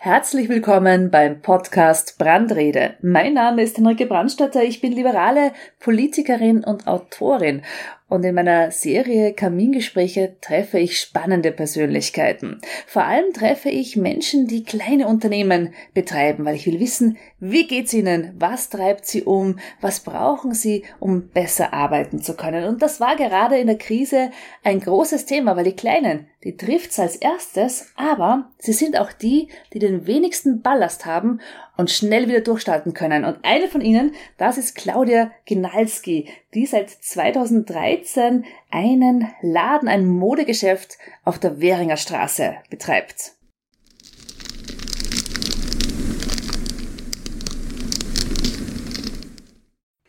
[0.00, 2.94] Herzlich willkommen beim Podcast Brandrede.
[3.02, 4.62] Mein Name ist Henrike Brandstatter.
[4.62, 7.62] Ich bin liberale Politikerin und Autorin
[8.08, 12.60] und in meiner Serie Kamingespräche treffe ich spannende Persönlichkeiten.
[12.86, 17.92] Vor allem treffe ich Menschen, die kleine Unternehmen betreiben, weil ich will wissen, wie geht's
[17.92, 18.34] ihnen?
[18.38, 19.58] Was treibt sie um?
[19.80, 22.64] Was brauchen sie, um besser arbeiten zu können?
[22.64, 24.30] Und das war gerade in der Krise
[24.64, 29.48] ein großes Thema, weil die Kleinen, die trifft's als erstes, aber sie sind auch die,
[29.72, 31.40] die den wenigsten Ballast haben
[31.78, 33.24] und schnell wieder durchstarten können.
[33.24, 40.98] Und eine von ihnen, das ist Claudia Ginalski, die seit 2013 einen Laden, ein Modegeschäft
[41.24, 43.32] auf der Währinger Straße betreibt.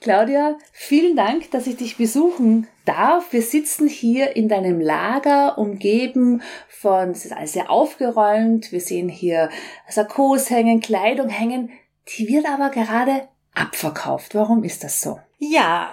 [0.01, 3.31] Claudia, vielen Dank, dass ich dich besuchen darf.
[3.31, 8.71] Wir sitzen hier in deinem Lager, umgeben von, es ist alles sehr aufgeräumt.
[8.71, 9.49] Wir sehen hier
[9.87, 11.69] Sakkos hängen, Kleidung hängen.
[12.17, 14.33] Die wird aber gerade abverkauft.
[14.33, 15.19] Warum ist das so?
[15.37, 15.91] Ja,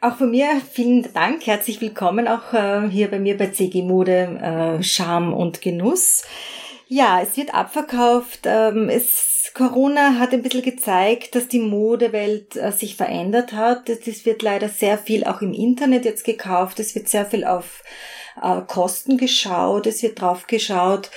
[0.00, 1.44] auch von mir vielen Dank.
[1.46, 6.22] Herzlich willkommen auch äh, hier bei mir bei CG Mode äh, Charme und Genuss.
[6.86, 8.40] Ja, es wird abverkauft.
[8.44, 13.88] Ähm, es, Corona hat ein bisschen gezeigt, dass die Modewelt äh, sich verändert hat.
[13.88, 16.80] Es wird leider sehr viel auch im Internet jetzt gekauft.
[16.80, 17.82] Es wird sehr viel auf
[18.42, 19.86] äh, Kosten geschaut.
[19.86, 21.10] Es wird drauf geschaut.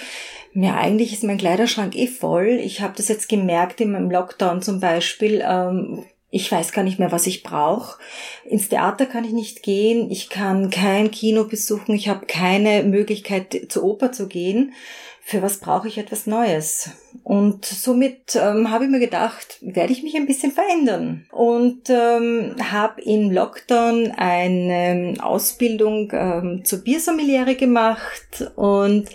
[0.54, 2.60] Ja, eigentlich ist mein Kleiderschrank eh voll.
[2.62, 5.44] Ich habe das jetzt gemerkt in meinem Lockdown zum Beispiel.
[5.46, 8.00] Ähm, ich weiß gar nicht mehr, was ich brauche.
[8.46, 13.68] Ins Theater kann ich nicht gehen, ich kann kein Kino besuchen, ich habe keine Möglichkeit
[13.70, 14.74] zur Oper zu gehen
[15.32, 16.90] für was brauche ich etwas Neues?
[17.24, 21.26] Und somit ähm, habe ich mir gedacht, werde ich mich ein bisschen verändern.
[21.32, 29.08] Und ähm, habe im Lockdown eine Ausbildung ähm, zur Biersommeliere gemacht und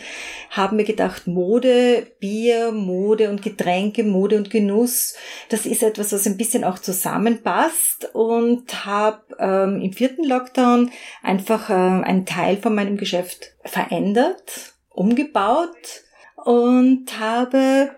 [0.49, 5.17] habe mir gedacht, Mode, Bier, Mode und Getränke, Mode und Genuss,
[5.51, 10.91] das ist etwas, was ein bisschen auch zusammenpasst und habe ähm, im vierten Lockdown
[11.23, 16.06] einfach äh, einen Teil von meinem Geschäft verändert umgebaut
[16.47, 17.91] und habe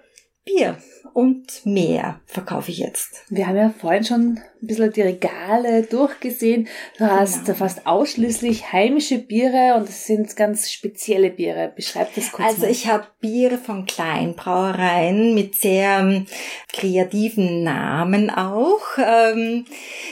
[0.46, 0.78] Bier
[1.12, 3.24] und mehr verkaufe ich jetzt.
[3.28, 4.20] Wir haben ja vorhin schon
[4.60, 6.68] ein bisschen die Regale durchgesehen.
[6.98, 7.58] Du hast genau.
[7.58, 11.72] fast ausschließlich heimische Biere und es sind ganz spezielle Biere.
[11.74, 12.48] Beschreib das kurz.
[12.48, 12.70] Also mal.
[12.70, 16.26] ich habe Biere von Kleinbrauereien mit sehr ähm,
[16.72, 18.80] kreativen Namen auch.
[18.98, 19.64] Ähm,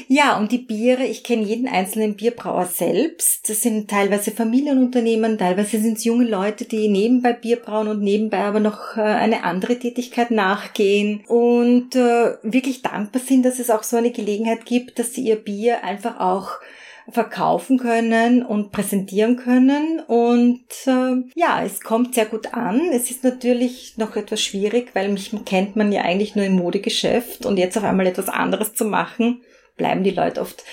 [0.08, 3.48] ja, und die Biere, ich kenne jeden einzelnen Bierbrauer selbst.
[3.48, 8.38] Das sind teilweise Familienunternehmen, teilweise sind es junge Leute, die nebenbei Bier brauen und nebenbei
[8.38, 10.85] aber noch äh, eine andere Tätigkeit nachgehen
[11.26, 15.22] und äh, wirklich dankbar sind, dass es auch so eine Gelegenheit Gelegenheit gibt, dass sie
[15.22, 16.58] ihr Bier einfach auch
[17.08, 20.00] verkaufen können und präsentieren können.
[20.00, 22.90] Und äh, ja, es kommt sehr gut an.
[22.92, 27.46] Es ist natürlich noch etwas schwierig, weil mich kennt man ja eigentlich nur im Modegeschäft
[27.46, 29.42] und jetzt auf einmal etwas anderes zu machen,
[29.76, 30.64] bleiben die Leute oft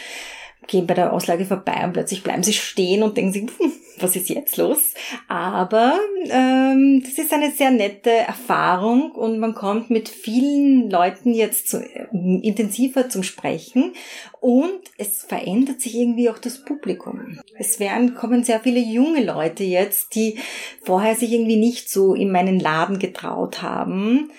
[0.65, 4.15] gehen bei der Auslage vorbei und plötzlich bleiben sie stehen und denken sich, hm, was
[4.15, 4.93] ist jetzt los?
[5.27, 5.99] Aber
[6.29, 11.77] ähm, das ist eine sehr nette Erfahrung und man kommt mit vielen Leuten jetzt zu,
[11.77, 13.93] äh, intensiver zum Sprechen
[14.39, 17.39] und es verändert sich irgendwie auch das Publikum.
[17.57, 20.37] Es werden, kommen sehr viele junge Leute jetzt, die
[20.83, 24.31] vorher sich irgendwie nicht so in meinen Laden getraut haben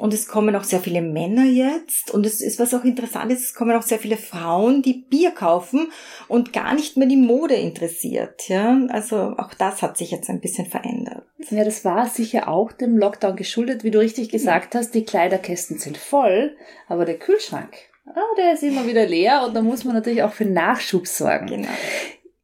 [0.00, 2.10] und es kommen auch sehr viele Männer jetzt.
[2.10, 5.30] Und es ist, was auch interessant ist, es kommen auch sehr viele Frauen, die Bier
[5.30, 5.92] kaufen
[6.26, 8.48] und gar nicht mehr die Mode interessiert.
[8.48, 11.24] Ja, also auch das hat sich jetzt ein bisschen verändert.
[11.50, 14.94] Ja, das war sicher auch dem Lockdown geschuldet, wie du richtig gesagt hast.
[14.94, 16.56] Die Kleiderkästen sind voll,
[16.86, 17.74] aber der Kühlschrank,
[18.06, 21.46] ah, der ist immer wieder leer und da muss man natürlich auch für Nachschub sorgen.
[21.46, 21.68] Genau.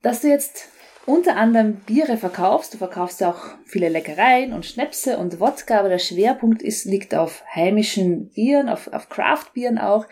[0.02, 0.68] Dass du jetzt
[1.04, 2.74] unter anderem Biere verkaufst.
[2.74, 7.14] Du verkaufst ja auch viele Leckereien und Schnäpse und Wodka, aber der Schwerpunkt ist, liegt
[7.14, 10.06] auf heimischen Bieren, auf, auf Craft-Bieren auch.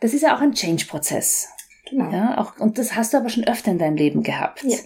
[0.00, 1.48] Das ist ja auch ein Change-Prozess.
[1.88, 2.10] Genau.
[2.10, 4.64] Ja, auch, und das hast du aber schon öfter in deinem Leben gehabt.
[4.64, 4.78] Ja.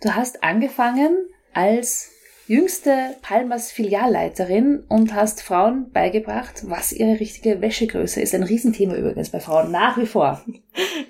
[0.00, 2.10] Du hast angefangen als
[2.48, 8.34] jüngste Palmas Filialleiterin und hast Frauen beigebracht, was ihre richtige Wäschegröße ist.
[8.34, 10.42] Ein Riesenthema übrigens bei Frauen, nach wie vor.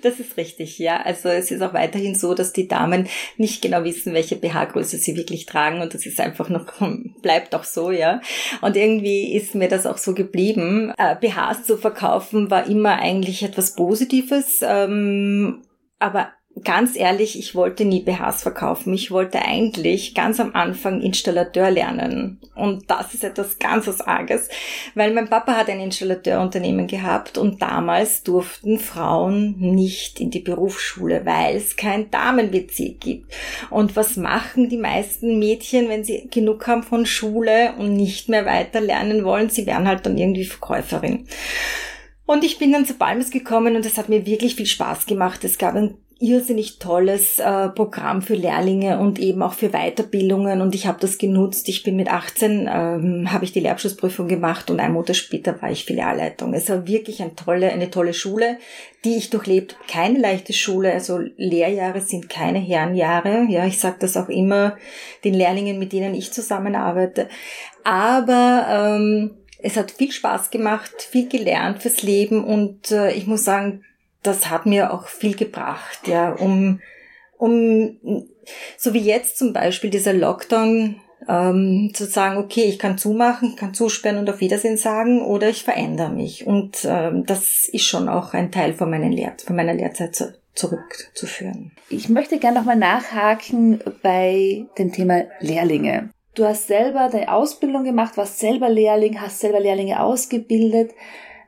[0.03, 1.01] Das ist richtig, ja.
[1.01, 5.17] Also es ist auch weiterhin so, dass die Damen nicht genau wissen, welche BH-Größe sie
[5.17, 6.65] wirklich tragen und das ist einfach noch,
[7.21, 8.21] bleibt auch so, ja.
[8.61, 10.93] Und irgendwie ist mir das auch so geblieben.
[10.97, 15.63] Äh, BHs zu verkaufen war immer eigentlich etwas Positives, ähm,
[15.99, 16.29] aber
[16.63, 18.93] ganz ehrlich, ich wollte nie BHs verkaufen.
[18.93, 22.39] Ich wollte eigentlich ganz am Anfang Installateur lernen.
[22.55, 24.49] Und das ist etwas ganz was Arges,
[24.95, 31.25] weil mein Papa hat ein Installateurunternehmen gehabt und damals durften Frauen nicht in die Berufsschule,
[31.25, 33.33] weil es kein Damen-WC gibt.
[33.69, 38.45] Und was machen die meisten Mädchen, wenn sie genug haben von Schule und nicht mehr
[38.45, 39.49] weiter lernen wollen?
[39.49, 41.27] Sie werden halt dann irgendwie Verkäuferin.
[42.25, 45.43] Und ich bin dann zu Balmes gekommen und es hat mir wirklich viel Spaß gemacht.
[45.45, 50.73] Es gab ein irrsinnig tolles äh, Programm für Lehrlinge und eben auch für Weiterbildungen und
[50.73, 51.69] ich habe das genutzt.
[51.69, 55.71] Ich bin mit 18, ähm, habe ich die Lehrabschlussprüfung gemacht und ein Monat später war
[55.71, 56.53] ich Filialleitung.
[56.53, 58.57] Es war wirklich eine tolle, eine tolle Schule,
[59.05, 59.77] die ich durchlebt.
[59.87, 63.45] Keine leichte Schule, also Lehrjahre sind keine Herrenjahre.
[63.49, 64.77] Ja, ich sage das auch immer
[65.23, 67.29] den Lehrlingen, mit denen ich zusammenarbeite.
[67.83, 73.43] Aber ähm, es hat viel Spaß gemacht, viel gelernt fürs Leben und äh, ich muss
[73.43, 73.83] sagen,
[74.23, 76.81] das hat mir auch viel gebracht, ja, um,
[77.37, 77.97] um,
[78.77, 83.73] so wie jetzt zum Beispiel dieser Lockdown, ähm, zu sagen, okay, ich kann zumachen, kann
[83.73, 86.45] zusperren und auf Wiedersehen sagen oder ich verändere mich.
[86.45, 90.33] Und ähm, das ist schon auch ein Teil von, meinen Lehr von meiner Lehrzeit zu
[90.57, 91.71] zurückzuführen.
[91.89, 96.09] Ich möchte gerne nochmal nachhaken bei dem Thema Lehrlinge.
[96.33, 100.91] Du hast selber deine Ausbildung gemacht, warst selber Lehrling, hast selber Lehrlinge ausgebildet.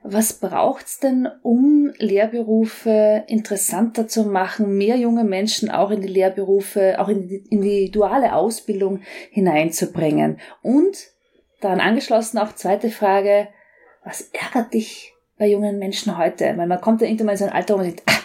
[0.02, 7.00] Was braucht's denn, um Lehrberufe interessanter zu machen, mehr junge Menschen auch in die Lehrberufe,
[7.00, 10.40] auch in die, in die duale Ausbildung hineinzubringen?
[10.62, 10.98] Und
[11.60, 13.50] daran angeschlossen auch zweite Frage,
[14.06, 16.54] was ärgert dich bei jungen Menschen heute?
[16.56, 18.20] Weil man kommt ja irgendwann in so ein Alter, wo man denkt, ah,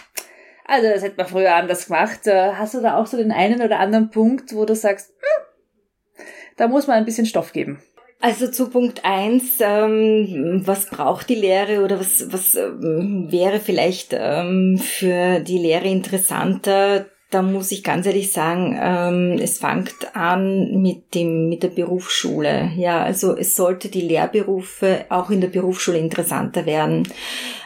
[0.65, 2.25] also das hätte man früher anders gemacht.
[2.25, 6.23] Äh, hast du da auch so den einen oder anderen Punkt, wo du sagst, hm,
[6.55, 7.81] da muss man ein bisschen Stoff geben?
[8.21, 14.15] Also zu Punkt eins, ähm, was braucht die Lehre oder was, was ähm, wäre vielleicht
[14.17, 17.07] ähm, für die Lehre interessanter?
[17.29, 22.71] Da muss ich ganz ehrlich sagen, ähm, es fängt an mit dem, mit der Berufsschule.
[22.77, 27.07] Ja, also es sollte die Lehrberufe auch in der Berufsschule interessanter werden.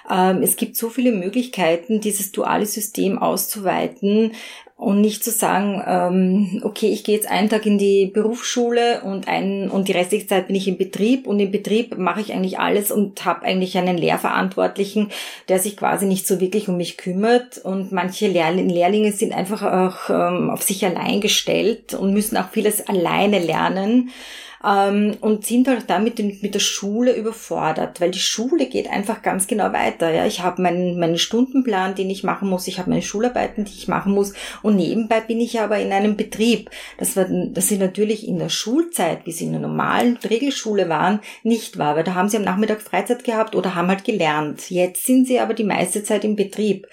[0.09, 4.31] Ähm, es gibt so viele Möglichkeiten, dieses duale System auszuweiten
[4.79, 9.27] und nicht zu sagen, ähm, okay, ich gehe jetzt einen Tag in die Berufsschule und
[9.27, 11.27] ein und die restliche Zeit bin ich im Betrieb.
[11.27, 15.09] Und im Betrieb mache ich eigentlich alles und habe eigentlich einen Lehrverantwortlichen,
[15.49, 17.57] der sich quasi nicht so wirklich um mich kümmert.
[17.57, 22.87] Und manche Lehrlinge sind einfach auch ähm, auf sich allein gestellt und müssen auch vieles
[22.87, 24.11] alleine lernen
[24.65, 29.47] ähm, und sind halt damit mit der Schule überfordert, weil die Schule geht einfach ganz
[29.47, 30.11] genau weiter.
[30.11, 33.73] Ja, ich habe meinen, meinen Stundenplan, den ich machen muss, ich habe meine Schularbeiten, die
[33.73, 36.69] ich machen muss und nebenbei bin ich aber in einem Betrieb.
[36.97, 41.21] Das war, das sind natürlich in der Schulzeit, wie sie in der normalen Regelschule waren,
[41.43, 44.69] nicht wahr, weil da haben sie am Nachmittag Freizeit gehabt oder haben halt gelernt.
[44.69, 46.87] Jetzt sind sie aber die meiste Zeit im Betrieb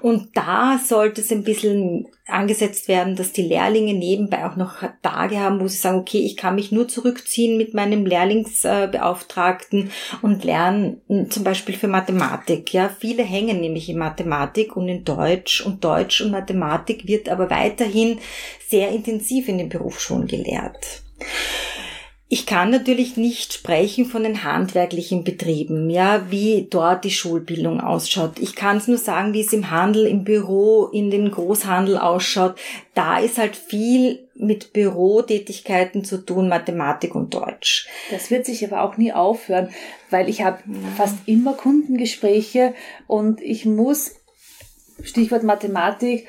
[0.00, 5.40] und da sollte es ein bisschen angesetzt werden, dass die Lehrlinge nebenbei auch noch Tage
[5.40, 9.90] haben, wo sie sagen, okay, ich kann mich nur zurückziehen mit meinem Lehrlingsbeauftragten
[10.22, 12.72] und lernen zum Beispiel für Mathematik.
[12.72, 17.50] Ja, viele hängen nämlich in Mathematik und in Deutsch und Deutsch und Mathematik wird aber
[17.50, 18.18] weiterhin
[18.68, 21.02] sehr intensiv in den Berufsschulen gelehrt.
[22.30, 28.38] Ich kann natürlich nicht sprechen von den handwerklichen Betrieben, ja, wie dort die Schulbildung ausschaut.
[28.38, 32.56] Ich kann es nur sagen, wie es im Handel, im Büro, in den Großhandel ausschaut.
[32.92, 37.88] Da ist halt viel mit Bürotätigkeiten zu tun, Mathematik und Deutsch.
[38.10, 39.70] Das wird sich aber auch nie aufhören,
[40.10, 40.58] weil ich habe
[40.98, 42.74] fast immer Kundengespräche
[43.06, 44.16] und ich muss,
[45.02, 46.26] Stichwort Mathematik,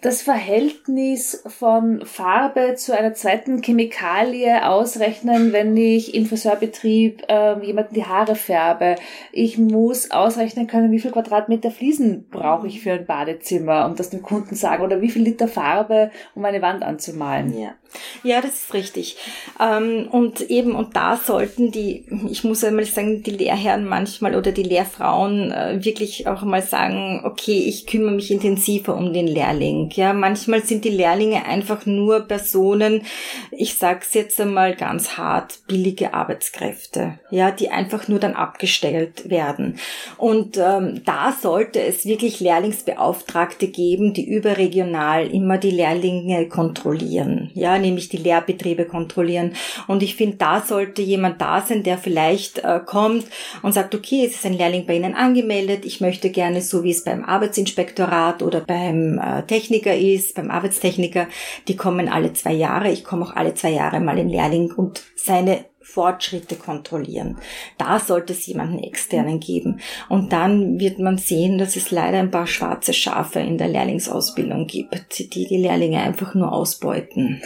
[0.00, 7.94] das Verhältnis von Farbe zu einer zweiten Chemikalie ausrechnen, wenn ich im Friseurbetrieb äh, jemanden
[7.94, 8.94] die Haare färbe.
[9.32, 14.10] Ich muss ausrechnen können, wie viel Quadratmeter Fliesen brauche ich für ein Badezimmer, um das
[14.10, 17.58] dem Kunden sagen, oder wie viel Liter Farbe, um eine Wand anzumalen.
[17.58, 17.74] Ja,
[18.22, 19.16] ja das ist richtig.
[19.60, 24.52] Ähm, und eben, und da sollten die, ich muss einmal sagen, die Lehrherren manchmal oder
[24.52, 29.78] die Lehrfrauen äh, wirklich auch mal sagen, okay, ich kümmere mich intensiver um den Lehrling
[29.94, 33.02] ja, manchmal sind die Lehrlinge einfach nur Personen,
[33.50, 39.78] ich sag's jetzt einmal ganz hart, billige Arbeitskräfte, ja, die einfach nur dann abgestellt werden.
[40.16, 47.77] Und ähm, da sollte es wirklich Lehrlingsbeauftragte geben, die überregional immer die Lehrlinge kontrollieren, ja,
[47.78, 49.52] nämlich die Lehrbetriebe kontrollieren.
[49.86, 53.26] Und ich finde, da sollte jemand da sein, der vielleicht äh, kommt
[53.62, 56.90] und sagt, okay, es ist ein Lehrling bei Ihnen angemeldet, ich möchte gerne, so wie
[56.90, 61.28] es beim Arbeitsinspektorat oder beim äh, Technik Techniker ist, beim Arbeitstechniker,
[61.68, 62.90] die kommen alle zwei Jahre.
[62.90, 67.38] Ich komme auch alle zwei Jahre mal in Lehrling und seine Fortschritte kontrollieren.
[67.78, 69.80] Da sollte es jemanden externen geben.
[70.10, 74.66] Und dann wird man sehen, dass es leider ein paar schwarze Schafe in der Lehrlingsausbildung
[74.66, 77.40] gibt, die die Lehrlinge einfach nur ausbeuten.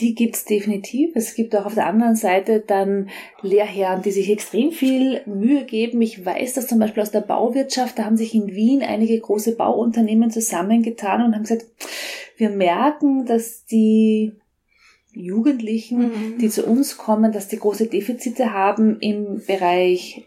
[0.00, 1.12] Die gibt's definitiv.
[1.14, 3.08] Es gibt auch auf der anderen Seite dann
[3.42, 6.02] Lehrherren, die sich extrem viel Mühe geben.
[6.02, 7.98] Ich weiß das zum Beispiel aus der Bauwirtschaft.
[7.98, 11.66] Da haben sich in Wien einige große Bauunternehmen zusammengetan und haben gesagt,
[12.36, 14.32] wir merken, dass die
[15.14, 16.38] Jugendlichen, mhm.
[16.38, 20.24] die zu uns kommen, dass die große Defizite haben im Bereich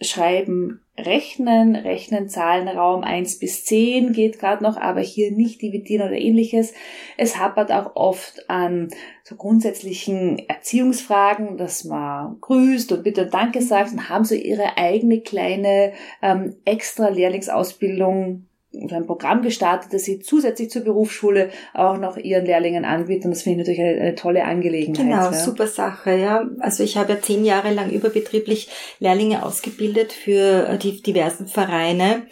[0.00, 6.16] Schreiben, Rechnen, Rechnen, Zahlenraum 1 bis 10 geht gerade noch, aber hier nicht dividieren oder
[6.16, 6.72] ähnliches.
[7.16, 8.88] Es hapert auch oft an
[9.22, 14.76] so grundsätzlichen Erziehungsfragen, dass man grüßt und bitte und Danke sagt und haben so ihre
[14.76, 18.47] eigene kleine ähm, extra Lehrlingsausbildung
[18.80, 23.26] ein Programm gestartet, das sie zusätzlich zur Berufsschule auch noch ihren Lehrlingen anbietet.
[23.26, 25.04] Und das finde ich natürlich eine, eine tolle Angelegenheit.
[25.04, 25.32] Genau, ja.
[25.32, 26.46] super Sache, ja.
[26.60, 28.68] Also ich habe ja zehn Jahre lang überbetrieblich
[29.00, 32.22] Lehrlinge ausgebildet für äh, die diversen Vereine.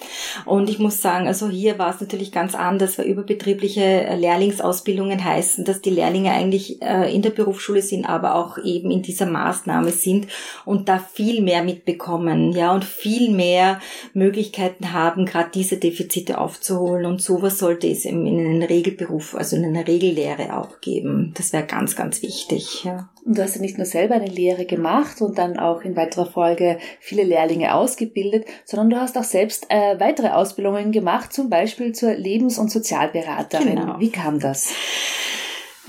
[0.44, 5.24] Und ich muss sagen, also hier war es natürlich ganz anders, weil überbetriebliche äh, Lehrlingsausbildungen
[5.24, 9.26] heißen, dass die Lehrlinge eigentlich äh, in der Berufsschule sind, aber auch eben in dieser
[9.26, 10.28] Maßnahme sind
[10.64, 13.80] und da viel mehr mitbekommen, ja, und viel mehr
[14.14, 19.56] Möglichkeiten haben, gerade diese Defizite Defizite aufzuholen und sowas sollte es in einem Regelberuf, also
[19.56, 21.32] in einer Regellehre auch geben.
[21.36, 22.84] Das wäre ganz, ganz wichtig.
[22.84, 23.08] Ja.
[23.24, 26.26] Und du hast ja nicht nur selber eine Lehre gemacht und dann auch in weiterer
[26.26, 31.92] Folge viele Lehrlinge ausgebildet, sondern du hast auch selbst äh, weitere Ausbildungen gemacht, zum Beispiel
[31.92, 33.76] zur Lebens- und Sozialberaterin.
[33.76, 33.98] Genau.
[33.98, 34.72] Wie kam das?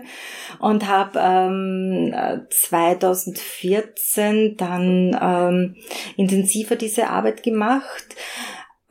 [0.59, 2.15] und habe ähm,
[2.49, 5.75] 2014 dann ähm,
[6.15, 8.15] intensiver diese Arbeit gemacht.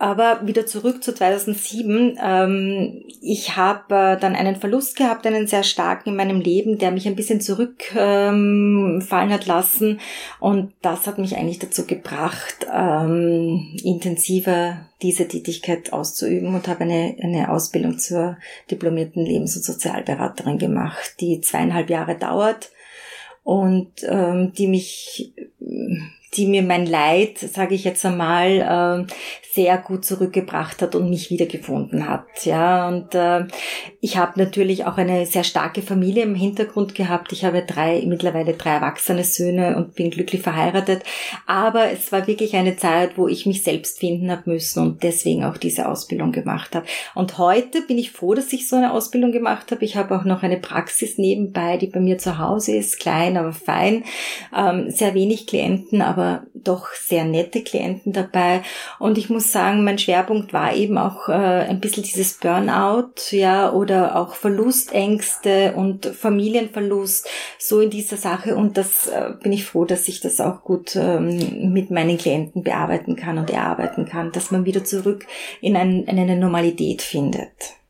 [0.01, 2.19] Aber wieder zurück zu 2007.
[2.25, 6.91] Ähm, ich habe äh, dann einen Verlust gehabt, einen sehr starken in meinem Leben, der
[6.91, 10.01] mich ein bisschen zurückfallen ähm, hat lassen.
[10.41, 17.17] Und das hat mich eigentlich dazu gebracht, ähm, intensiver diese Tätigkeit auszuüben und habe eine,
[17.23, 18.39] eine Ausbildung zur
[18.71, 22.71] diplomierten Lebens- und Sozialberaterin gemacht, die zweieinhalb Jahre dauert
[23.43, 25.35] und ähm, die mich
[26.35, 29.13] die mir mein Leid, sage ich jetzt einmal, äh,
[29.53, 32.45] sehr gut zurückgebracht hat und mich wiedergefunden hat.
[32.45, 33.47] Ja, und äh,
[34.01, 37.33] ich habe natürlich auch eine sehr starke Familie im Hintergrund gehabt.
[37.33, 41.03] Ich habe drei mittlerweile drei erwachsene Söhne und bin glücklich verheiratet.
[41.47, 45.45] Aber es war wirklich eine Zeit, wo ich mich selbst finden habe müssen und deswegen
[45.45, 46.87] auch diese Ausbildung gemacht habe.
[47.17, 49.85] Und heute bin ich froh, dass ich so eine Ausbildung gemacht habe.
[49.85, 53.53] Ich habe auch noch eine Praxis nebenbei, die bei mir zu Hause ist, klein, aber
[53.53, 54.05] fein.
[54.57, 58.63] Ähm, sehr wenig Klienten, aber aber doch sehr nette Klienten dabei.
[58.99, 63.73] Und ich muss sagen, mein Schwerpunkt war eben auch äh, ein bisschen dieses Burnout, ja,
[63.73, 68.55] oder auch Verlustängste und Familienverlust, so in dieser Sache.
[68.55, 72.63] Und das äh, bin ich froh, dass ich das auch gut ähm, mit meinen Klienten
[72.63, 75.27] bearbeiten kann und erarbeiten kann, dass man wieder zurück
[75.61, 77.81] in, ein, in eine Normalität findet.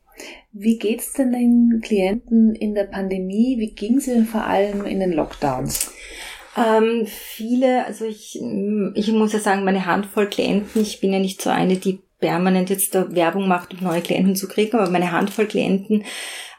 [0.52, 3.56] Wie geht's denn den Klienten in der Pandemie?
[3.58, 5.92] Wie ging es denn vor allem in den Lockdowns?
[6.56, 8.40] Ähm, viele, also ich,
[8.94, 12.70] ich muss ja sagen, meine Handvoll Klienten, ich bin ja nicht so eine, die permanent
[12.70, 16.04] jetzt da Werbung macht, um neue Klienten zu kriegen, aber meine Handvoll Klienten,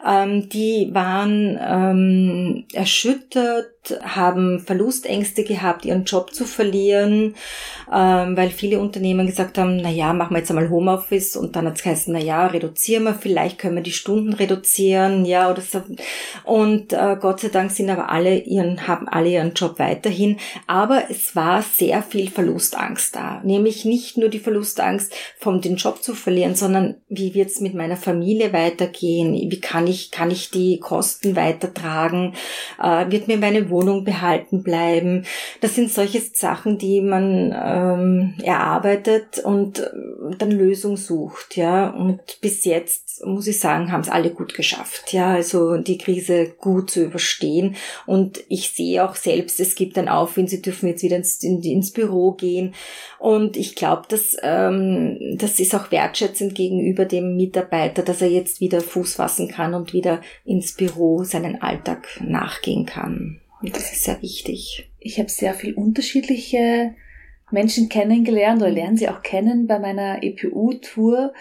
[0.06, 3.68] ähm, die waren ähm, erschüttert,
[4.04, 7.36] haben Verlustängste gehabt, ihren Job zu verlieren,
[7.92, 11.66] ähm, weil viele Unternehmen gesagt haben, na ja, machen wir jetzt einmal Homeoffice und dann
[11.66, 15.62] hat es geheißen, na ja, reduzieren wir, vielleicht können wir die Stunden reduzieren, ja, oder
[15.62, 15.82] so.
[16.44, 20.38] Und äh, Gott sei Dank sind aber alle ihren, haben alle ihren Job weiterhin.
[20.68, 23.42] Aber es war sehr viel Verlustangst da.
[23.44, 27.74] Nämlich nicht nur die Verlustangst, vom den Job zu verlieren, sondern wie wird es mit
[27.74, 29.34] meiner Familie weitergehen?
[29.34, 32.36] Wie kann ich, kann ich die Kosten weitertragen?
[32.82, 35.26] Äh, wird mir meine Wohnung behalten bleiben.
[35.60, 39.90] Das sind solche Sachen, die man ähm, erarbeitet und äh,
[40.38, 41.90] dann Lösung sucht, ja.
[41.90, 45.32] Und bis jetzt muss ich sagen, haben es alle gut geschafft, ja.
[45.32, 47.76] Also die Krise gut zu überstehen.
[48.06, 51.62] Und ich sehe auch selbst, es gibt ein Aufwind, sie dürfen jetzt wieder ins, in,
[51.62, 52.74] ins Büro gehen.
[53.20, 58.62] Und ich glaube, dass ähm, das ist auch wertschätzend gegenüber dem Mitarbeiter, dass er jetzt
[58.62, 63.42] wieder Fuß fassen kann und wieder ins Büro seinen Alltag nachgehen kann.
[63.62, 64.90] Und das ist sehr wichtig.
[65.00, 66.96] Ich habe sehr viel unterschiedliche
[67.52, 71.34] Menschen kennengelernt oder lernen sie auch kennen bei meiner EPU-Tour.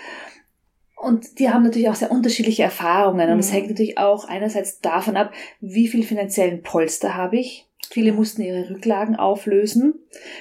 [0.97, 3.31] Und die haben natürlich auch sehr unterschiedliche Erfahrungen.
[3.31, 3.55] Und es mhm.
[3.55, 7.70] hängt natürlich auch einerseits davon ab, wie viel finanziellen Polster habe ich.
[7.89, 9.95] Viele mussten ihre Rücklagen auflösen.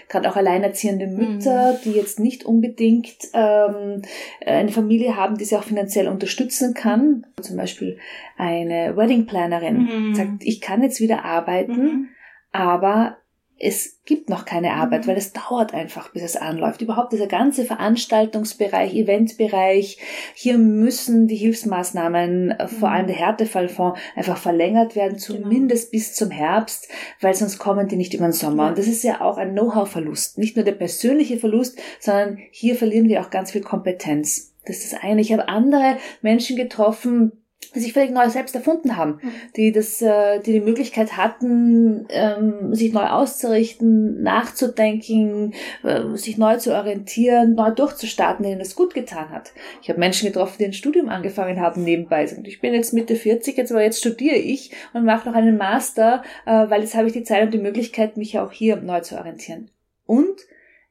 [0.08, 1.78] Gerade auch alleinerziehende Mütter, mhm.
[1.84, 4.04] die jetzt nicht unbedingt ähm,
[4.46, 7.26] eine Familie haben, die sie auch finanziell unterstützen kann.
[7.42, 7.98] Zum Beispiel
[8.38, 10.16] eine Wedding Plannerin mhm.
[10.16, 12.08] sagt, ich kann jetzt wieder arbeiten, mhm.
[12.52, 13.18] aber
[13.60, 15.12] es gibt noch keine Arbeit, mhm.
[15.12, 16.82] weil es dauert einfach, bis es anläuft.
[16.82, 19.98] Überhaupt dieser ganze Veranstaltungsbereich, Eventbereich,
[20.34, 23.08] hier müssen die Hilfsmaßnahmen, äh, vor allem mhm.
[23.08, 25.42] der Härtefallfonds, einfach verlängert werden, genau.
[25.42, 26.00] zumindest genau.
[26.00, 26.88] bis zum Herbst,
[27.20, 28.64] weil sonst kommen die nicht über den Sommer.
[28.64, 28.70] Ja.
[28.70, 30.38] Und das ist ja auch ein Know-how-Verlust.
[30.38, 34.54] Nicht nur der persönliche Verlust, sondern hier verlieren wir auch ganz viel Kompetenz.
[34.66, 35.22] Das ist das eine.
[35.22, 37.39] Ich habe andere Menschen getroffen,
[37.74, 39.32] sich völlig neu selbst erfunden haben, mhm.
[39.56, 46.58] die das, äh, die die Möglichkeit hatten, ähm, sich neu auszurichten, nachzudenken, äh, sich neu
[46.58, 49.52] zu orientieren, neu durchzustarten, denen das gut getan hat.
[49.82, 52.28] Ich habe Menschen getroffen, die ein Studium angefangen haben nebenbei.
[52.36, 55.58] Und ich bin jetzt Mitte 40, jetzt aber jetzt studiere ich und mache noch einen
[55.58, 59.02] Master, äh, weil jetzt habe ich die Zeit und die Möglichkeit, mich auch hier neu
[59.02, 59.70] zu orientieren.
[60.06, 60.40] Und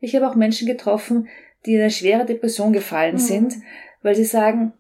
[0.01, 1.29] ich habe auch Menschen getroffen,
[1.67, 3.19] die in eine schwere Depression gefallen mhm.
[3.19, 3.55] sind,
[4.03, 4.75] weil sie sagen,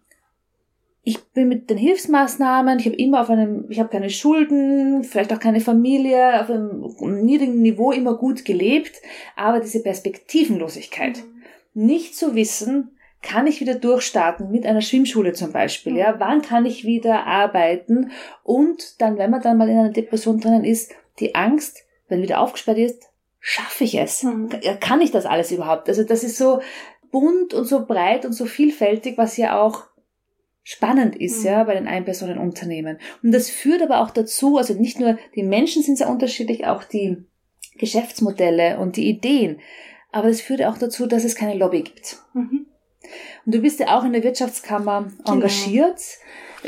[1.08, 5.32] ich bin mit den Hilfsmaßnahmen, ich habe immer auf einem, ich habe keine Schulden, vielleicht
[5.32, 9.00] auch keine Familie, auf einem niedrigen Niveau immer gut gelebt,
[9.34, 11.22] aber diese Perspektivenlosigkeit,
[11.72, 11.86] mhm.
[11.86, 12.90] nicht zu wissen,
[13.22, 15.98] kann ich wieder durchstarten mit einer Schwimmschule zum Beispiel, mhm.
[15.98, 18.10] ja, wann kann ich wieder arbeiten
[18.42, 22.38] und dann, wenn man dann mal in einer Depression drinnen ist, die Angst, wenn wieder
[22.38, 23.04] aufgesperrt ist,
[23.40, 24.24] schaffe ich es?
[24.24, 24.50] Mhm.
[24.80, 25.88] Kann ich das alles überhaupt?
[25.88, 26.60] Also das ist so
[27.10, 29.84] bunt und so breit und so vielfältig, was ja auch
[30.68, 31.46] spannend ist, mhm.
[31.46, 32.98] ja, bei den Einpersonenunternehmen.
[33.22, 36.84] Und das führt aber auch dazu, also nicht nur die Menschen sind sehr unterschiedlich, auch
[36.84, 37.16] die
[37.78, 39.60] Geschäftsmodelle und die Ideen.
[40.12, 42.18] Aber es führt auch dazu, dass es keine Lobby gibt.
[42.34, 42.66] Mhm.
[43.46, 45.32] Und du bist ja auch in der Wirtschaftskammer genau.
[45.32, 46.02] engagiert.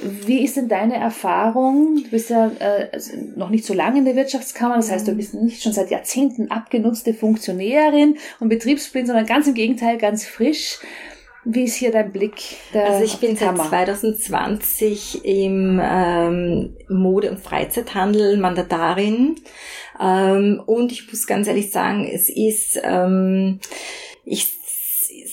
[0.02, 1.96] Wie ist denn deine Erfahrung?
[1.96, 5.12] Du bist ja äh, also noch nicht so lange in der Wirtschaftskammer, das heißt, du
[5.12, 5.16] mhm.
[5.18, 10.78] bist nicht schon seit Jahrzehnten abgenutzte Funktionärin und Betriebsblind, sondern ganz im Gegenteil, ganz frisch.
[11.44, 12.34] Wie ist hier dein Blick?
[12.74, 19.36] also ich bin seit 2020 im ähm, Mode- und Freizeithandel Mandatarin
[19.98, 23.60] ähm, und ich muss ganz ehrlich sagen, es ist ähm,
[24.24, 24.59] ich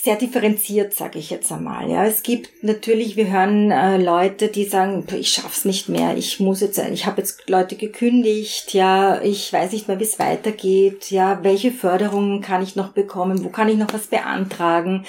[0.07, 1.91] sehr differenziert, sage ich jetzt einmal.
[1.91, 6.39] Ja, es gibt natürlich, wir hören äh, Leute, die sagen, ich schaff's nicht mehr, ich
[6.39, 11.11] muss jetzt, ich habe jetzt Leute gekündigt, ja, ich weiß nicht mehr, wie es weitergeht,
[11.11, 15.03] ja, welche Förderungen kann ich noch bekommen, wo kann ich noch was beantragen.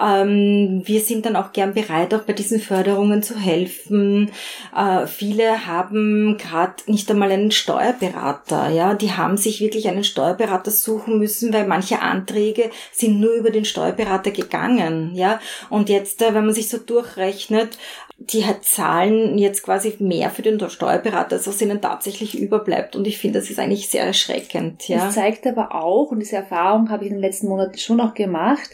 [0.00, 4.32] Ähm, wir sind dann auch gern bereit, auch bei diesen Förderungen zu helfen.
[4.76, 10.72] Äh, viele haben gerade nicht einmal einen Steuerberater, ja, die haben sich wirklich einen Steuerberater
[10.72, 15.40] suchen müssen, weil manche Anträge sind nur über den Steuerberater gegangen, ja.
[15.70, 17.78] Und jetzt, äh, wenn man sich so durchrechnet,
[18.18, 22.94] die halt zahlen jetzt quasi mehr für den Steuerberater, als was ihnen tatsächlich überbleibt.
[22.96, 24.88] Und ich finde, das ist eigentlich sehr erschreckend.
[24.88, 25.06] Ja.
[25.06, 28.14] Das zeigt aber auch, und diese Erfahrung habe ich in den letzten Monaten schon noch
[28.14, 28.70] gemacht,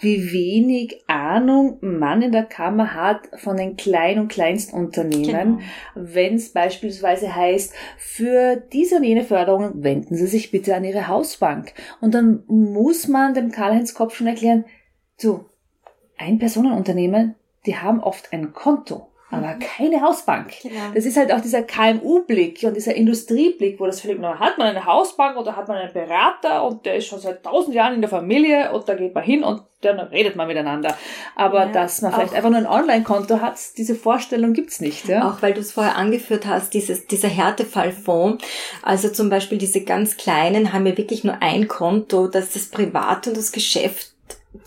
[0.00, 5.60] wie wenig Ahnung man in der Kammer hat von den Klein- und Kleinstunternehmen, genau.
[5.94, 11.08] wenn es beispielsweise heißt, für diese und jene Förderung wenden Sie sich bitte an Ihre
[11.08, 11.72] Hausbank.
[12.00, 14.64] Und dann muss man dem Karl-Heinz Kopf schon erklären,
[15.18, 15.44] so,
[16.16, 17.34] ein Personenunternehmen,
[17.66, 19.58] die haben oft ein Konto aber mhm.
[19.58, 20.54] keine Hausbank.
[20.62, 20.74] Genau.
[20.94, 24.68] Das ist halt auch dieser KMU-Blick und dieser Industrieblick, wo das völlig neu hat man
[24.68, 28.00] eine Hausbank oder hat man einen Berater und der ist schon seit tausend Jahren in
[28.00, 30.96] der Familie und da geht man hin und dann redet man miteinander.
[31.36, 35.06] Aber ja, dass man vielleicht einfach nur ein Online-Konto hat, diese Vorstellung gibt's nicht.
[35.08, 35.28] Ja?
[35.28, 38.42] Auch weil du es vorher angeführt hast, dieses, dieser Härtefallfonds.
[38.82, 43.28] Also zum Beispiel diese ganz Kleinen haben ja wirklich nur ein Konto, dass das Privat
[43.28, 44.14] und das Geschäft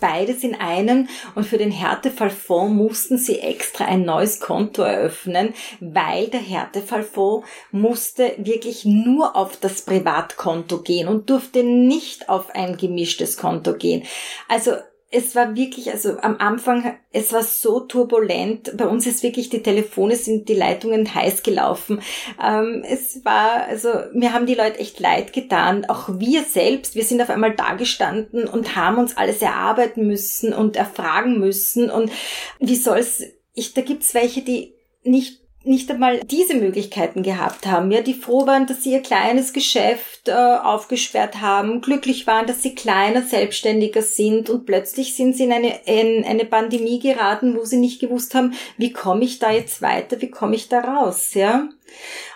[0.00, 6.28] beides in einem und für den Härtefallfonds mussten sie extra ein neues Konto eröffnen, weil
[6.28, 13.36] der Härtefallfonds musste wirklich nur auf das Privatkonto gehen und durfte nicht auf ein gemischtes
[13.36, 14.04] Konto gehen.
[14.48, 14.72] Also
[15.14, 18.74] es war wirklich, also am Anfang, es war so turbulent.
[18.78, 22.00] Bei uns ist wirklich, die Telefone sind die Leitungen heiß gelaufen.
[22.42, 25.84] Ähm, es war, also mir haben die Leute echt leid getan.
[25.84, 30.54] Auch wir selbst, wir sind auf einmal da gestanden und haben uns alles erarbeiten müssen
[30.54, 31.90] und erfragen müssen.
[31.90, 32.10] Und
[32.58, 33.22] wie soll's,
[33.52, 38.46] ich, da gibt's welche, die nicht nicht einmal diese Möglichkeiten gehabt haben, ja, die froh
[38.46, 44.02] waren, dass sie ihr kleines Geschäft äh, aufgesperrt haben, glücklich waren, dass sie kleiner, selbstständiger
[44.02, 48.34] sind und plötzlich sind sie in eine, in eine Pandemie geraten, wo sie nicht gewusst
[48.34, 51.68] haben, wie komme ich da jetzt weiter, wie komme ich da raus, ja.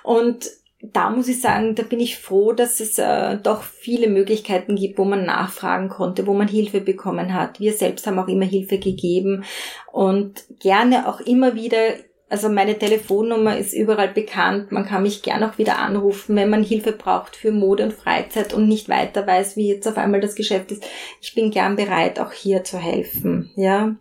[0.02, 0.50] Und
[0.92, 4.98] da muss ich sagen, da bin ich froh, dass es äh, doch viele Möglichkeiten gibt,
[4.98, 7.60] wo man nachfragen konnte, wo man Hilfe bekommen hat.
[7.60, 9.44] Wir selbst haben auch immer Hilfe gegeben
[9.92, 11.94] und gerne auch immer wieder
[12.28, 14.72] also meine Telefonnummer ist überall bekannt.
[14.72, 18.52] Man kann mich gern auch wieder anrufen, wenn man Hilfe braucht für Mode und Freizeit
[18.52, 20.84] und nicht weiter weiß, wie jetzt auf einmal das Geschäft ist.
[21.20, 23.50] Ich bin gern bereit, auch hier zu helfen.
[23.54, 23.94] Ja.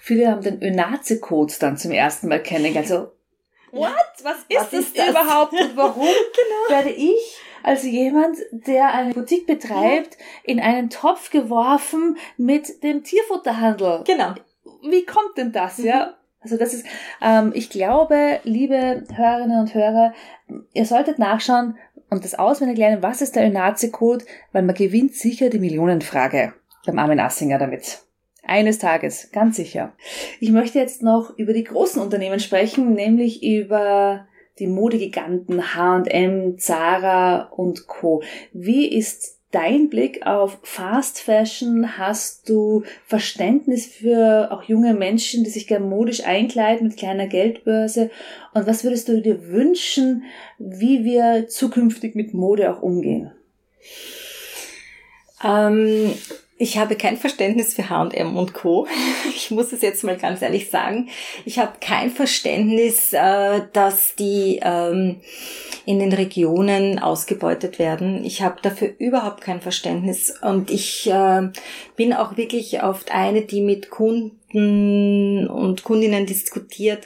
[0.00, 2.90] Viele haben den Önaze-Code dann zum ersten Mal kennengelernt.
[2.90, 3.12] Also,
[3.70, 3.90] what?
[4.22, 6.76] Was ist, Was das, ist das überhaupt und warum genau.
[6.76, 14.02] werde ich also jemand, der eine Boutique betreibt, in einen Topf geworfen mit dem Tierfutterhandel.
[14.06, 14.34] Genau.
[14.82, 15.86] Wie kommt denn das, mhm.
[15.86, 16.14] ja?
[16.40, 16.86] Also das ist,
[17.22, 20.14] ähm, ich glaube, liebe Hörerinnen und Hörer,
[20.72, 21.76] ihr solltet nachschauen
[22.08, 26.54] und das auswendig lernen, was ist der Önazi-Code, weil man gewinnt sicher die Millionenfrage
[26.86, 28.02] beim Armin Assinger damit.
[28.42, 29.92] Eines Tages, ganz sicher.
[30.40, 34.26] Ich möchte jetzt noch über die großen Unternehmen sprechen, nämlich über
[34.58, 38.22] die Modegiganten H&M, Zara und Co.
[38.52, 41.98] Wie ist dein Blick auf Fast Fashion?
[41.98, 48.10] Hast du Verständnis für auch junge Menschen, die sich gerne modisch einkleiden mit kleiner Geldbörse?
[48.54, 50.24] Und was würdest du dir wünschen,
[50.58, 53.32] wie wir zukünftig mit Mode auch umgehen?
[55.42, 56.12] Ähm,
[56.60, 58.86] ich habe kein Verständnis für H&M und Co.
[59.34, 61.08] Ich muss es jetzt mal ganz ehrlich sagen.
[61.46, 65.20] Ich habe kein Verständnis, äh, dass die ähm,
[65.86, 68.24] in den Regionen ausgebeutet werden.
[68.24, 71.48] Ich habe dafür überhaupt kein Verständnis und ich äh,
[71.96, 77.04] bin auch wirklich oft eine, die mit Kunden Kunden und Kundinnen diskutiert,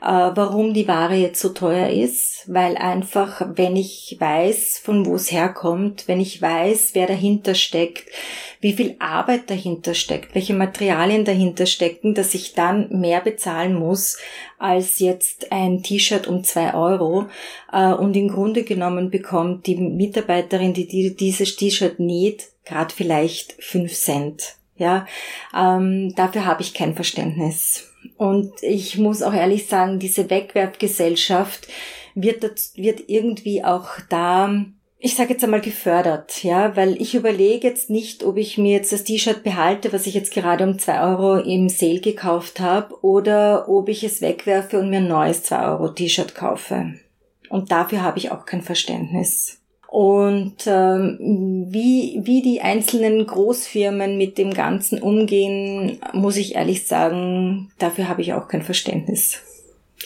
[0.00, 5.14] äh, warum die Ware jetzt so teuer ist, weil einfach, wenn ich weiß, von wo
[5.14, 8.08] es herkommt, wenn ich weiß, wer dahinter steckt,
[8.60, 14.18] wie viel Arbeit dahinter steckt, welche Materialien dahinter stecken, dass ich dann mehr bezahlen muss
[14.58, 17.26] als jetzt ein T-Shirt um zwei Euro.
[17.72, 23.92] Äh, und im Grunde genommen bekommt die Mitarbeiterin, die dieses T-Shirt näht, gerade vielleicht fünf
[23.92, 24.56] Cent.
[24.76, 25.06] Ja,
[25.56, 27.90] ähm, dafür habe ich kein Verständnis.
[28.16, 31.68] Und ich muss auch ehrlich sagen, diese Wegwerfgesellschaft
[32.14, 32.42] wird,
[32.76, 34.64] wird irgendwie auch da,
[34.98, 38.92] ich sage jetzt einmal gefördert, ja, weil ich überlege jetzt nicht, ob ich mir jetzt
[38.92, 43.68] das T-Shirt behalte, was ich jetzt gerade um zwei Euro im Sale gekauft habe, oder
[43.68, 46.94] ob ich es wegwerfe und mir ein neues zwei Euro T-Shirt kaufe.
[47.48, 49.60] Und dafür habe ich auch kein Verständnis.
[49.96, 57.70] Und ähm, wie, wie die einzelnen Großfirmen mit dem Ganzen umgehen, muss ich ehrlich sagen,
[57.78, 59.40] dafür habe ich auch kein Verständnis.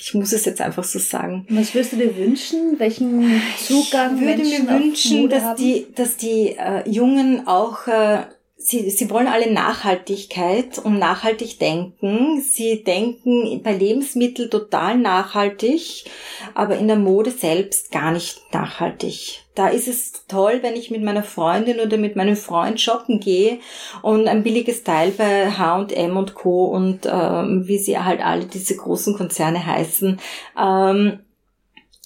[0.00, 1.44] Ich muss es jetzt einfach so sagen.
[1.48, 2.78] Was würdest du dir wünschen?
[2.78, 5.60] Welchen Zugang ich würde Menschen mir wünschen, dass haben?
[5.60, 8.20] die, dass die äh, Jungen auch äh,
[8.62, 12.42] Sie, sie wollen alle Nachhaltigkeit und nachhaltig denken.
[12.42, 16.04] Sie denken bei Lebensmitteln total nachhaltig,
[16.52, 19.44] aber in der Mode selbst gar nicht nachhaltig.
[19.54, 23.60] Da ist es toll, wenn ich mit meiner Freundin oder mit meinem Freund shoppen gehe
[24.02, 26.66] und ein billiges Teil bei H&M und Co.
[26.66, 30.20] und ähm, wie sie halt alle diese großen Konzerne heißen,
[30.58, 31.20] ähm,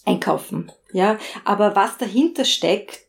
[0.05, 0.71] einkaufen.
[0.93, 3.04] Ja, aber was dahinter steckt,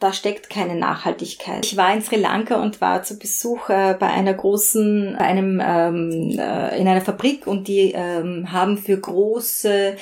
[0.00, 1.64] da steckt keine Nachhaltigkeit.
[1.64, 6.38] Ich war in Sri Lanka und war zu Besuch äh, bei einer großen, einem ähm,
[6.38, 9.96] äh, in einer Fabrik und die ähm, haben für große,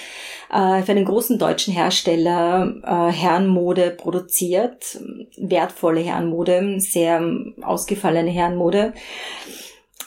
[0.52, 4.98] äh, für einen großen deutschen Hersteller äh, Herrenmode produziert,
[5.36, 7.22] wertvolle Herrenmode, sehr
[7.62, 8.94] ausgefallene Herrenmode.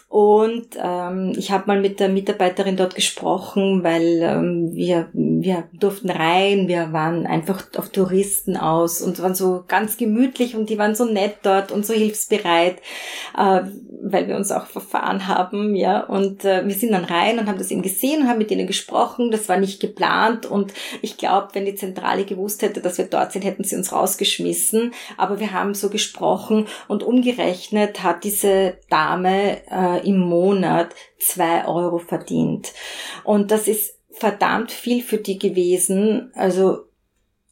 [0.09, 6.09] Und ähm, ich habe mal mit der Mitarbeiterin dort gesprochen, weil ähm, wir, wir durften
[6.09, 10.95] rein, wir waren einfach auf Touristen aus und waren so ganz gemütlich und die waren
[10.95, 12.77] so nett dort und so hilfsbereit,
[13.37, 13.63] äh,
[14.01, 16.05] weil wir uns auch verfahren haben, ja.
[16.05, 18.65] Und äh, wir sind dann rein und haben das eben gesehen und haben mit denen
[18.65, 19.29] gesprochen.
[19.29, 23.33] Das war nicht geplant und ich glaube, wenn die Zentrale gewusst hätte, dass wir dort
[23.33, 24.93] sind, hätten sie uns rausgeschmissen.
[25.17, 31.97] Aber wir haben so gesprochen und umgerechnet hat diese Dame äh, im Monat zwei Euro
[31.97, 32.73] verdient.
[33.23, 36.31] Und das ist verdammt viel für die gewesen.
[36.35, 36.86] Also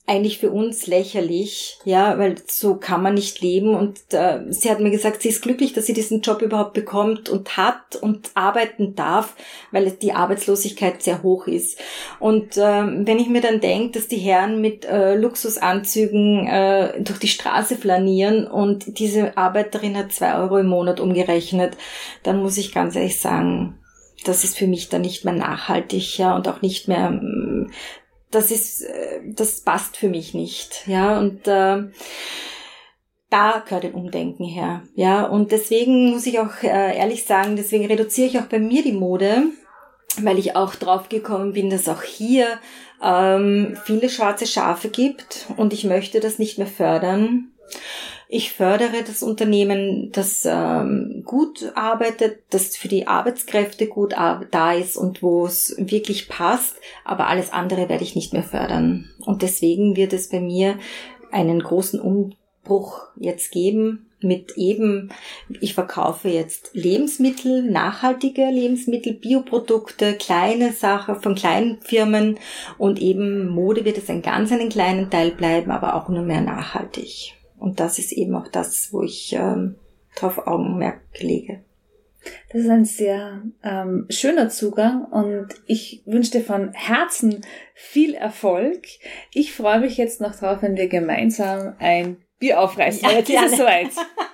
[0.07, 3.73] eigentlich für uns lächerlich, ja, weil so kann man nicht leben.
[3.73, 7.27] Und äh, sie hat mir gesagt, sie ist glücklich, dass sie diesen Job überhaupt bekommt
[7.27, 9.35] und hat und arbeiten darf,
[9.71, 11.79] weil die Arbeitslosigkeit sehr hoch ist.
[12.19, 17.17] Und äh, wenn ich mir dann denke, dass die Herren mit äh, Luxusanzügen äh, durch
[17.17, 21.77] die Straße flanieren und diese Arbeiterin hat zwei Euro im Monat umgerechnet,
[22.21, 23.79] dann muss ich ganz ehrlich sagen,
[24.23, 27.19] das ist für mich dann nicht mehr nachhaltig, ja, und auch nicht mehr
[28.35, 31.83] das ist, äh, das passt für mich nicht, ja, und äh,
[33.29, 37.85] da gehört ein Umdenken her, ja, und deswegen muss ich auch äh, ehrlich sagen, deswegen
[37.85, 39.43] reduziere ich auch bei mir die Mode,
[40.21, 42.59] weil ich auch drauf gekommen bin, dass auch hier
[43.03, 47.51] ähm, viele schwarze Schafe gibt und ich möchte das nicht mehr fördern.
[48.27, 54.97] Ich fördere das Unternehmen, das ähm, gut arbeitet, das für die Arbeitskräfte gut da ist
[54.97, 59.09] und wo es wirklich passt, aber alles andere werde ich nicht mehr fördern.
[59.25, 60.79] Und deswegen wird es bei mir
[61.31, 65.09] einen großen Umbruch jetzt geben mit eben,
[65.61, 72.39] ich verkaufe jetzt Lebensmittel, nachhaltige Lebensmittel, Bioprodukte, kleine Sachen von kleinen Firmen
[72.77, 76.41] und eben Mode wird es ein ganz einen kleinen Teil bleiben, aber auch nur mehr
[76.41, 77.35] nachhaltig.
[77.57, 79.75] Und das ist eben auch das, wo ich ähm,
[80.15, 81.61] drauf Augenmerk lege.
[82.51, 87.41] Das ist ein sehr ähm, schöner Zugang und ich wünsche dir von Herzen
[87.73, 88.83] viel Erfolg.
[89.31, 93.07] Ich freue mich jetzt noch drauf, wenn wir gemeinsam ein Bier aufreißen.
[93.07, 93.89] Ja, jetzt ist es soweit.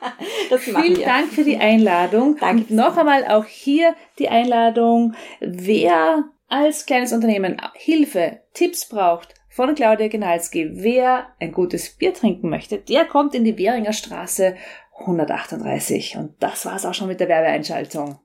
[0.60, 1.06] Vielen wir.
[1.06, 2.38] Dank für die Einladung.
[2.40, 2.64] Danke.
[2.64, 9.76] Und noch einmal auch hier die Einladung, wer als kleines Unternehmen Hilfe, Tipps braucht, von
[9.76, 10.72] Claudia Genalski.
[10.74, 14.56] Wer ein gutes Bier trinken möchte, der kommt in die Währinger Straße
[15.02, 16.18] 138.
[16.18, 18.18] Und das war's auch schon mit der Werbeeinschaltung.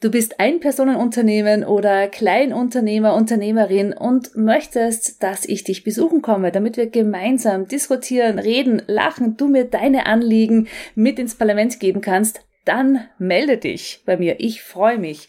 [0.00, 6.88] Du bist Ein-Personen-Unternehmen oder Kleinunternehmer, Unternehmerin und möchtest, dass ich dich besuchen komme, damit wir
[6.88, 13.58] gemeinsam diskutieren, reden, lachen, du mir deine Anliegen mit ins Parlament geben kannst, dann melde
[13.58, 14.36] dich bei mir.
[14.38, 15.28] Ich freue mich.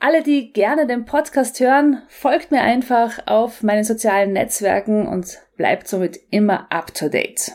[0.00, 5.88] Alle, die gerne den Podcast hören, folgt mir einfach auf meinen sozialen Netzwerken und bleibt
[5.88, 7.52] somit immer up to date.